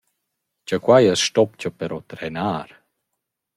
[0.67, 2.67] Cha quai as stopcha però trenar.